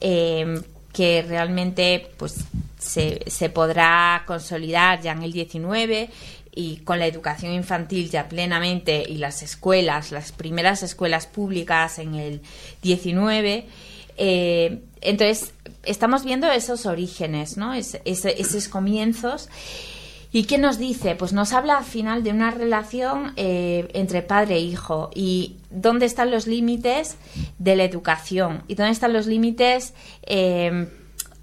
[0.01, 0.61] eh,
[0.93, 2.45] que realmente pues
[2.79, 6.11] se, se podrá consolidar ya en el 19
[6.55, 12.15] y con la educación infantil ya plenamente y las escuelas, las primeras escuelas públicas en
[12.15, 12.43] el
[12.83, 13.67] 19.
[14.17, 15.53] Eh, entonces,
[15.85, 17.75] estamos viendo esos orígenes, ¿no?
[17.75, 19.49] Es- esos comienzos.
[20.33, 21.15] ¿Y qué nos dice?
[21.15, 26.07] Pues nos habla al final de una relación eh, entre padre e hijo y dónde
[26.07, 27.17] están los límites
[27.59, 30.89] de la educación y dónde están los límites eh,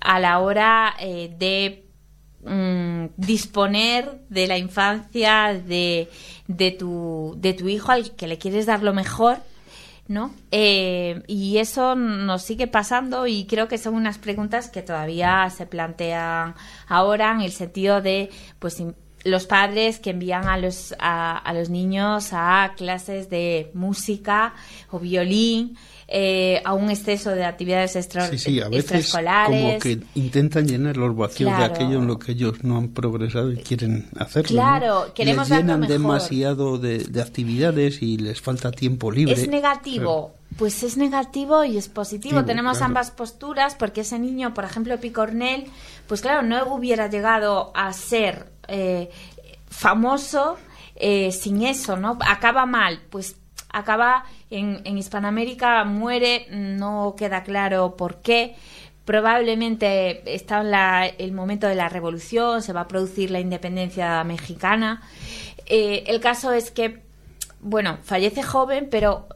[0.02, 1.86] a la hora de
[2.44, 6.10] mm, disponer de la infancia de,
[6.78, 9.38] tu, de tu hijo al que le quieres dar lo mejor.
[10.08, 10.34] ¿No?
[10.52, 15.66] Eh, y eso nos sigue pasando y creo que son unas preguntas que todavía se
[15.66, 16.56] plantean
[16.88, 18.84] ahora en el sentido de, pues,
[19.24, 24.54] los padres que envían a los, a, a los niños a clases de música
[24.90, 25.78] o violín,
[26.14, 30.98] eh, a un exceso de actividades extra, Sí, sí, a veces como que intentan llenar
[30.98, 31.74] los vacíos Claro.
[31.74, 34.50] de aquello en lo que ellos no han progresado y quieren hacerlo.
[34.50, 35.14] Claro, ¿no?
[35.14, 35.94] queremos Les llenan mejor.
[35.94, 39.34] demasiado de, de actividades y les falta tiempo libre.
[39.34, 40.34] ¿Es negativo?
[40.58, 42.44] Pues es negativo y es positivo.
[42.44, 42.88] Tenemos claro.
[42.90, 45.64] ambas posturas porque ese niño, por ejemplo, Picornell,
[46.08, 49.10] pues claro, no hubiera llegado a ser eh,
[49.70, 50.58] famoso
[50.96, 52.18] eh, sin eso, ¿no?
[52.28, 53.38] Acaba mal, pues
[53.70, 58.56] acaba en, Hispanoamérica, muere, no queda claro por qué.
[59.06, 64.24] Probablemente está en la- el momento de la revolución, se va a producir la independencia
[64.24, 65.02] mexicana.
[65.66, 67.02] Eh, el caso es que
[67.64, 69.28] bueno, fallece joven, pero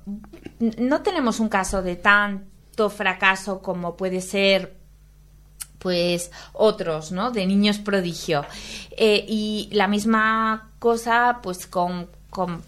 [0.59, 4.75] no tenemos un caso de tanto fracaso como puede ser
[5.77, 7.29] pues otros, ¿no?
[7.29, 8.43] De niños prodigio.
[8.97, 12.63] Eh, y la misma cosa pues con, con,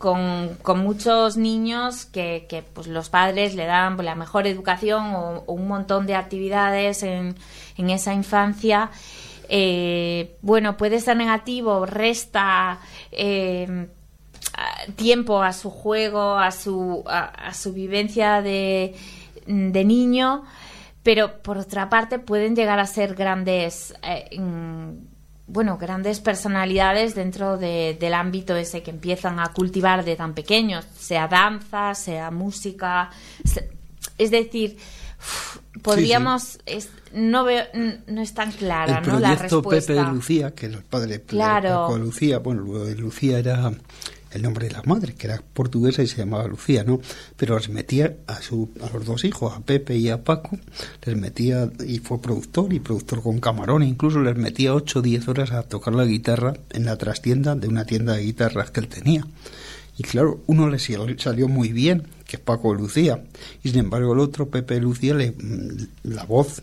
[0.00, 5.44] con- con muchos niños que, pues los padres le dan pues, la mejor educación o,
[5.46, 7.36] un montón de actividades en,
[7.76, 8.90] en esa infancia.
[9.50, 12.80] Eh, bueno, puede ser negativo, resta
[13.12, 13.88] eh,
[14.96, 18.94] tiempo a su juego, a su, a, su vivencia de,
[19.46, 20.44] de niño,
[21.02, 24.40] pero por otra parte pueden llegar a ser grandes, eh,
[25.52, 30.84] bueno, grandes personalidades dentro de- del ámbito ese que empiezan a cultivar de tan pequeños,
[30.98, 33.10] sea danza, sea música,
[33.44, 33.68] se-
[34.16, 34.76] es decir,
[35.18, 37.64] uf, podríamos, es- no veo,
[38.06, 39.18] no es tan clara, el ¿no?
[39.18, 39.92] La respuesta.
[39.92, 41.86] Pepe de Lucía, que era el padre de Claro.
[41.88, 43.72] Paco Lucía, bueno, luego de Lucía era
[44.32, 47.00] el nombre de la madre, que era portuguesa y se llamaba Lucía, ¿no?
[47.36, 50.58] Pero les metía a, su, a los dos hijos, a Pepe y a Paco,
[51.04, 55.28] les metía, y fue productor, y productor con camarón, incluso les metía 8 o 10
[55.28, 58.88] horas a tocar la guitarra en la trastienda de una tienda de guitarras que él
[58.88, 59.26] tenía.
[59.98, 63.22] Y claro, uno le sal- salió muy bien, que es Paco Lucía,
[63.62, 66.62] y sin embargo el otro, Pepe Lucía, le, mm, la voz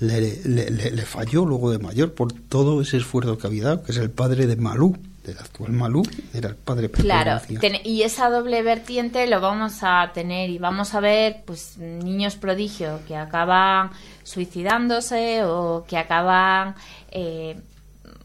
[0.00, 3.92] le, le- le- falló luego de mayor por todo ese esfuerzo que había dado, que
[3.92, 6.02] es el padre de Malú, del actual Malú,
[6.34, 10.94] era el padre Claro, ten- y esa doble vertiente lo vamos a tener y vamos
[10.94, 13.90] a ver pues niños prodigio que acaban
[14.22, 16.74] suicidándose o que acaban
[17.10, 17.56] eh,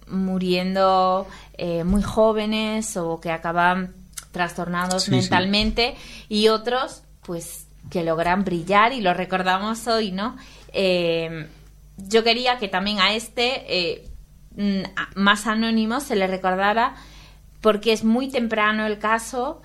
[0.07, 3.93] muriendo eh, muy jóvenes o que acaban
[4.31, 5.17] trastornados Sí, sí.
[5.17, 5.95] mentalmente
[6.27, 10.35] y otros pues que logran brillar y lo recordamos hoy, ¿no?
[10.73, 11.47] Eh,
[12.07, 14.03] yo quería que también a este
[14.55, 14.81] mm,
[15.15, 16.95] más anónimo se le recordara
[17.61, 19.61] porque es muy temprano el caso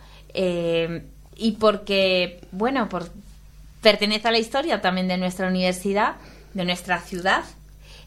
[1.36, 3.08] y porque, bueno, por,
[3.82, 6.16] pertenece a la historia también de nuestra universidad,
[6.54, 7.44] de nuestra ciudad.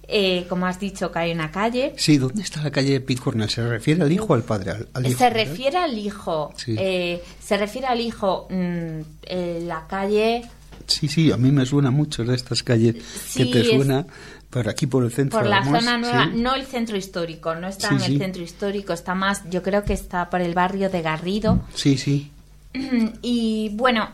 [0.09, 1.93] Eh, como has dicho, que hay una calle.
[1.97, 3.49] Sí, ¿dónde está la calle Picornel?
[3.49, 4.73] ¿Se refiere al hijo o al padre?
[5.15, 6.53] se refiere al hijo.
[6.65, 8.47] Eh, se refiere al hijo.
[8.49, 10.43] Mm, eh, la calle.
[10.87, 12.95] Sí, sí, a mí me suena mucho de estas calles
[13.35, 14.05] que te suena.
[14.49, 15.39] por aquí por el centro.
[15.39, 19.13] Por la zona nueva, no el centro histórico, no está en el centro histórico, está
[19.13, 21.61] más, yo creo que está por el barrio de Garrido.
[21.73, 22.31] Sí, sí.
[23.21, 24.09] Y bueno,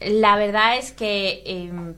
[0.00, 1.94] la verdad es que em,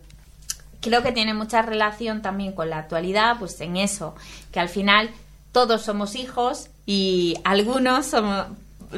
[0.81, 4.15] creo que tiene mucha relación también con la actualidad, pues en eso,
[4.53, 5.11] que al final
[5.53, 8.47] todos somos hijos y algunos somos,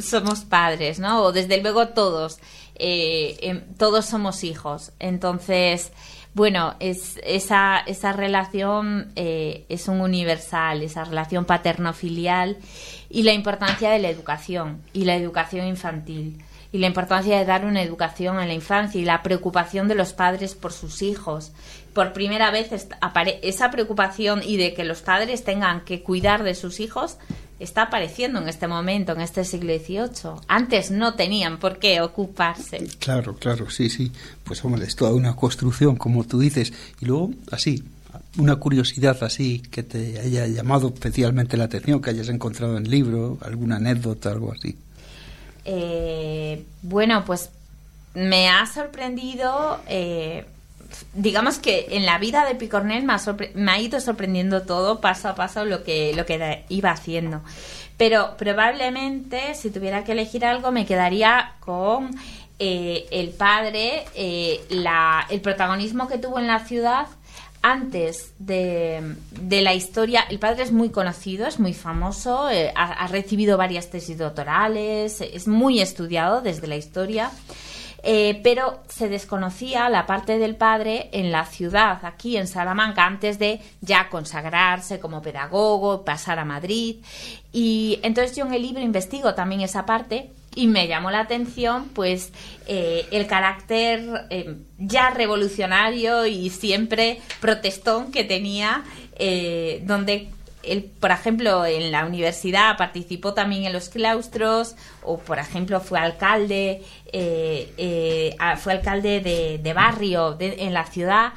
[0.01, 1.23] somos padres, ¿no?
[1.23, 2.39] O desde luego todos,
[2.77, 4.93] eh, em, todos somos hijos.
[4.99, 5.93] Entonces,
[6.35, 12.57] bueno, es, esa, esa relación eh, es un universal, esa relación paterno-filial
[13.11, 16.43] y la importancia de la educación y la educación infantil
[16.73, 20.15] y la importancia de dar una educación en la infancia y la preocupación de los
[20.15, 21.53] padres por sus hijos.
[21.93, 22.71] Por primera vez
[23.43, 27.19] esa preocupación y de que los padres tengan que cuidar de sus hijos
[27.63, 30.41] está apareciendo en este momento, en este siglo XVIII.
[30.49, 32.87] Antes no tenían por qué ocuparse.
[32.99, 34.13] Claro, claro, sí, sí.
[34.45, 36.73] Pues hombre, es toda una construcción, como tú dices.
[37.01, 37.83] Y luego, así,
[38.39, 42.91] una curiosidad así que te haya llamado especialmente la atención, que hayas encontrado en el
[42.91, 44.77] libro, alguna anécdota, algo así.
[45.65, 47.51] Eh, bueno, pues
[48.15, 50.45] me ha sorprendido, eh,
[51.15, 55.65] digamos que en la vida de Picornel me ha, ido sorprendiendo todo paso a paso
[55.65, 57.43] lo que, lo que iba haciendo.
[57.97, 62.11] Pero probablemente, si tuviera que elegir algo, me quedaría con
[62.59, 64.05] eh, el padre,
[64.71, 67.07] la, el protagonismo que tuvo en la ciudad
[67.63, 69.15] antes de,
[69.49, 74.19] la historia, el padre es muy conocido, es muy famoso, eh, ha, recibido varias tesis
[74.19, 77.31] doctorales, es muy estudiado desde la historia,
[78.03, 83.39] eh, pero se desconocía la parte del padre en la ciudad, aquí en Salamanca, antes
[83.39, 86.97] de ya consagrarse como pedagogo, pasar a Madrid.
[87.53, 91.89] Y entonces yo en el libro investigo también esa parte y me llamó la atención
[91.95, 92.33] pues
[92.67, 98.85] eh, el carácter eh, ya revolucionario y siempre protestón que tenía
[99.85, 100.29] donde
[100.63, 105.99] él, por ejemplo, en la universidad participó también en los claustros, o por ejemplo fue
[105.99, 109.21] alcalde, fue alcalde
[109.63, 111.33] de, barrio en la ciudad.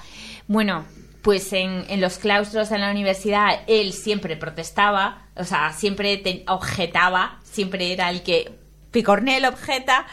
[0.48, 0.86] Bueno,
[1.26, 7.92] pues en, los claustros en la universidad él siempre protestaba, o sea, siempre objetaba, siempre
[7.92, 8.52] era el que
[8.92, 10.06] Picornel objeta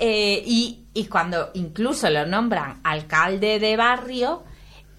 [0.00, 4.42] eh, y, cuando incluso lo nombran alcalde de barrio,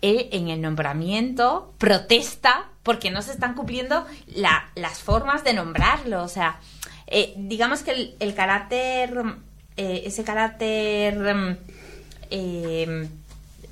[0.01, 4.05] él en el nombramiento protesta porque no se están cumpliendo
[4.75, 6.23] las formas de nombrarlo.
[6.23, 6.59] O sea,
[7.07, 9.13] eh, digamos que el, carácter,
[9.77, 11.57] eh, ese carácter
[12.31, 13.05] mm,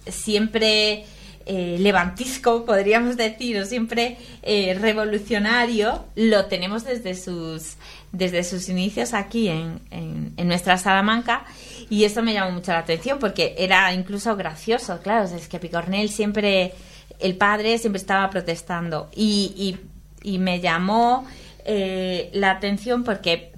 [0.07, 1.05] siempre
[1.47, 7.75] levantisco, podríamos decir, o siempre revolucionario, lo tenemos desde sus
[8.11, 11.45] desde sus inicios aquí en, en, nuestra Salamanca
[11.89, 16.09] y eso me llamó mucho la atención porque era incluso gracioso, claro, es que Picornel
[16.09, 16.73] siempre,
[17.19, 19.77] el padre siempre estaba protestando y,
[20.23, 21.25] me llamó
[21.65, 23.51] eh, la atención porque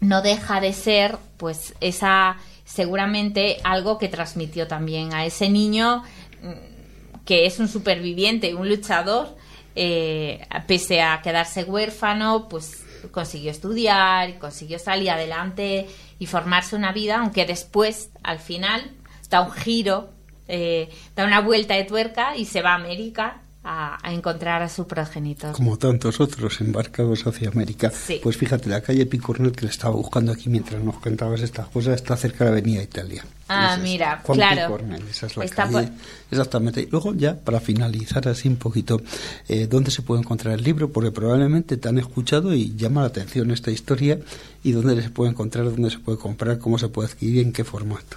[0.00, 6.02] no deja de ser pues esa seguramente algo que transmitió también a ese niño
[6.42, 9.36] mm, que es un superviviente, un luchador,
[9.76, 12.82] eh, pese a quedarse huérfano, pues
[13.12, 15.86] consiguió estudiar, consiguió salir adelante
[16.18, 18.90] y formarse una vida, aunque después, al final,
[19.28, 20.10] da un giro,
[20.50, 24.86] eh, da una vuelta de tuerca y se va a América a, encontrar a su
[24.86, 25.52] progenitor.
[25.52, 27.92] Como tantos otros embarcados hacia América.
[28.22, 31.96] Pues fíjate, la calle Picornel que le estaba buscando aquí mientras nos contabas estas cosas
[31.96, 33.24] está cerca de la Avenida Italia.
[33.48, 34.78] Ah, mira, claro.
[35.10, 35.90] esa es la calle.
[36.30, 36.82] Exactamente.
[36.82, 39.02] Y luego ya, para finalizar así un poquito,
[39.48, 40.90] eh, ¿dónde se puede encontrar el libro?
[40.90, 44.20] Porque probablemente te han escuchado y llama la atención esta historia
[44.62, 47.64] y dónde se puede encontrar, dónde se puede comprar, cómo se puede adquirir, en qué
[47.64, 48.16] formato.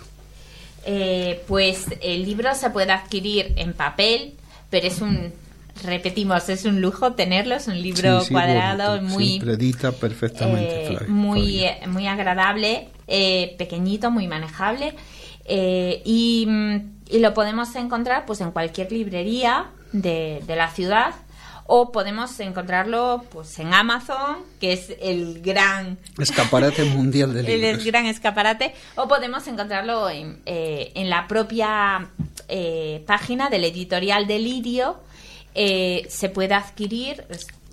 [0.85, 4.33] Eh, pues el libro se puede adquirir en papel,
[4.69, 5.31] pero es un
[5.81, 12.89] repetimos, es un lujo tenerlo, es un libro cuadrado muy perfectamente eh, muy muy agradable,
[13.07, 14.93] eh, pequeñito, muy manejable
[15.45, 16.47] eh, y,
[17.11, 21.13] lo podemos encontrar pues en cualquier librería de, de la ciudad
[21.65, 27.79] o podemos encontrarlo pues en Amazon, que es el gran escaparate mundial de libros.
[27.79, 32.09] el gran escaparate, o podemos encontrarlo en, eh, en la propia
[32.47, 34.97] eh, página del editorial Delirio.
[35.55, 37.25] Eh, se puede adquirir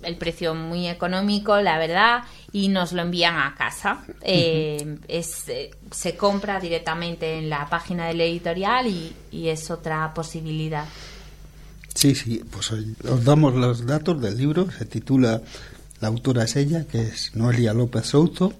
[0.03, 4.03] el precio muy económico, la verdad, y nos lo envían a casa.
[4.21, 10.13] Eh, es, eh, se compra directamente en la página del editorial y, y es otra
[10.13, 10.85] posibilidad.
[11.93, 14.69] Sí, sí, pues os damos los datos del libro.
[14.71, 15.41] Se titula
[15.99, 18.53] La autora es ella, que es Noelia López Souto.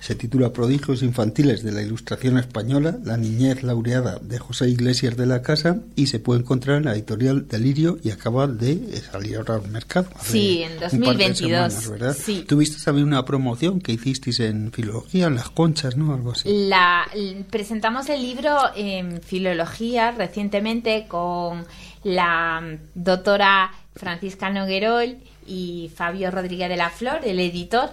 [0.00, 5.26] Se titula Prodigios infantiles de la Ilustración Española, la niñez laureada de José Iglesias de
[5.26, 9.56] la Casa y se puede encontrar en la editorial Delirio y acaba de salir ahora
[9.56, 10.08] al mercado.
[10.22, 11.90] Sí, en 2022.
[11.90, 12.16] ¿verdad?
[12.16, 12.44] Sí.
[12.46, 16.14] Tuviste también una promoción que hicisteis en filología, en las conchas, ¿no?
[16.14, 16.48] Algo así.
[16.68, 17.04] La,
[17.50, 21.66] presentamos el libro en filología recientemente con
[22.08, 27.90] la doctora Francisca Noguerol y Fabio Rodríguez de la Flor, el editor.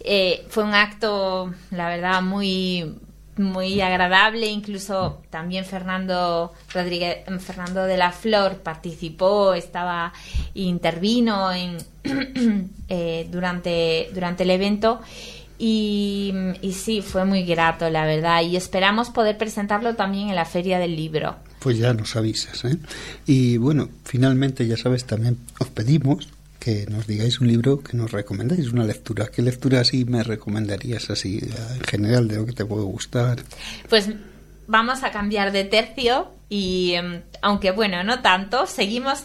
[0.00, 2.96] Eh, fue un acto, la verdad, muy
[3.38, 10.12] muy agradable, incluso también Fernando Rodríguez, Fernando de la Flor participó, estaba
[10.54, 11.78] intervino en,
[12.88, 15.00] eh, durante, durante el evento
[15.58, 16.32] y,
[16.62, 20.78] y, sí, fue muy grato, la verdad, y esperamos poder presentarlo también en la Feria
[20.78, 21.36] del Libro.
[21.58, 22.76] Pues ya nos avisas, ¿eh?
[23.26, 26.28] Y bueno, finalmente, ya sabes, también os pedimos
[26.58, 29.26] que nos digáis un libro que nos recomendáis, una lectura.
[29.26, 33.42] ¿Qué lectura así me recomendarías así en general de lo que te puede gustar?
[33.88, 34.10] Pues
[34.66, 36.94] vamos a cambiar de tercio y
[37.42, 39.24] aunque bueno, no tanto, seguimos,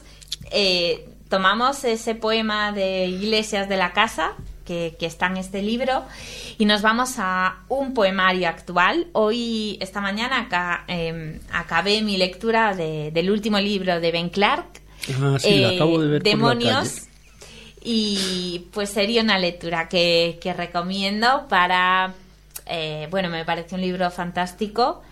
[0.52, 4.34] eh, tomamos ese poema de Iglesias de la Casa.
[4.66, 6.04] Que, que, está en este libro.
[6.58, 9.08] Y nos vamos a un poemario actual.
[9.12, 14.66] Hoy, esta mañana, acá, eh, acabé mi lectura de, del último libro de Ben Clark,
[15.22, 17.08] ah, sí, eh, acabo de ver Demonios.
[17.84, 22.14] y pues sería una lectura que, que recomiendo para,
[22.66, 25.04] eh, bueno, me parece un libro fantástico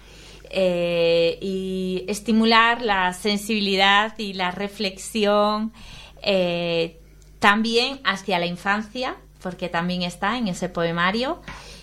[0.53, 5.71] eh, y estimular la sensibilidad y la reflexión
[6.21, 6.99] eh,
[7.39, 11.41] también hacia la infancia, porque también está en ese poemario,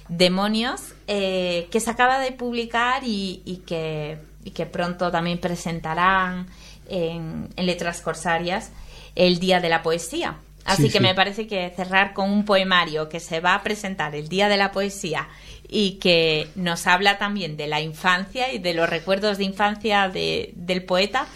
[0.09, 6.47] Demonios, que se acaba de publicar y, y, que, y que pronto también presentarán
[6.89, 8.71] en, en Letras Corsarias
[9.15, 10.37] el Día de la Poesía.
[10.65, 11.05] Así Sí, que sí.
[11.05, 14.57] me parece que cerrar con un poemario que se va a presentar el Día de
[14.57, 15.29] la Poesía
[15.69, 20.53] y que nos habla también de la infancia y de los recuerdos de infancia de-
[20.57, 21.27] del poeta,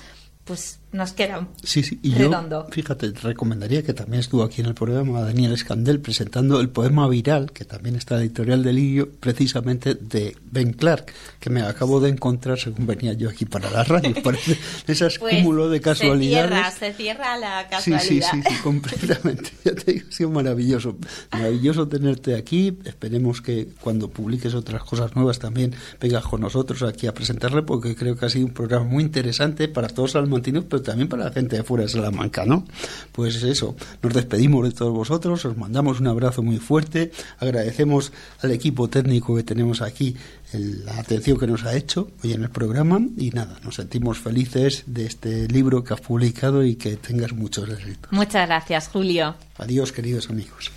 [0.45, 2.67] pues nos queda Sí, sí, y redondo.
[2.67, 6.69] yo, fíjate, te recomendaría que también estuvo aquí en el programa Daniel Escandel presentando el
[6.69, 11.51] poema viral, que también está en la editorial del Lirio, precisamente de Ben Clark, que
[11.51, 14.15] me acabo de encontrar según venía yo aquí para la radio.
[14.23, 16.51] Parece esas Pues, cúmulo de casualidades.
[16.51, 18.31] Se cierra, se cierra la Sí, casualidad.
[18.33, 19.51] sí, sí, sí, completamente.
[19.65, 20.97] Ya te digo, ha sido maravilloso.
[21.31, 22.77] Maravilloso tenerte aquí.
[22.85, 27.95] Esperemos que cuando publiques otras cosas nuevas también vengas con nosotros aquí a presentarle, porque
[27.95, 31.25] creo que ha sido un programa muy interesante para todos los salmantinos, pero también para
[31.25, 32.65] la gente de fuera de Salamanca, ¿no?
[33.13, 38.13] Pues eso, nos despedimos de todos vosotros, os mandamos un abrazo muy fuerte, agradecemos
[38.43, 40.17] al equipo técnico que tenemos aquí
[40.53, 44.19] el- la atención que nos ha hecho hoy en el programa y nada, nos sentimos
[44.19, 48.11] felices de este libro que has publicado y que tengas muchos éxitos.
[48.13, 49.35] Muchas gracias, Julio.
[49.59, 50.71] Adiós, queridos amigos.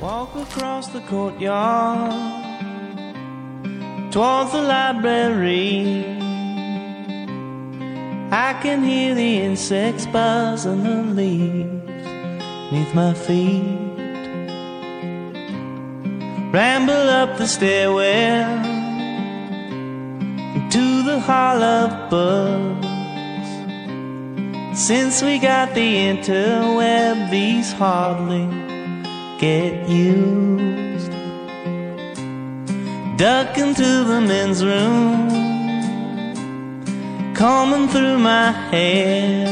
[0.00, 2.12] Walk across the courtyard
[4.10, 6.29] towards the library.
[8.32, 12.06] I can hear the insects buzz and the leaves
[12.70, 13.90] neath my feet.
[16.52, 18.62] Ramble up the stairwell
[20.70, 22.86] to the hall of books.
[24.80, 28.46] Since we got the interweb, these hardly
[29.40, 31.10] get used.
[33.16, 35.49] Duck into the men's room,
[37.40, 39.48] combing through my hair.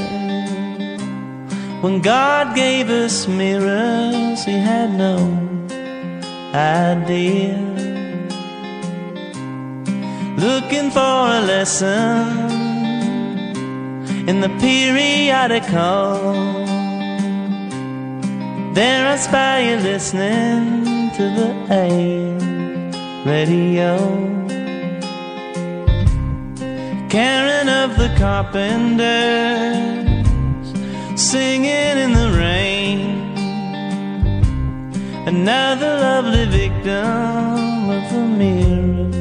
[1.81, 5.17] When God gave us mirrors, He had no
[6.53, 7.57] idea.
[10.37, 12.29] Looking for a lesson
[14.29, 16.13] in the periodical.
[18.75, 22.93] There I spy you listening to the AM
[23.25, 24.58] radio.
[27.09, 29.01] Karen of the carpenters,
[31.19, 33.01] singing in the rain.
[35.27, 39.18] Another lovely victim of the mirror.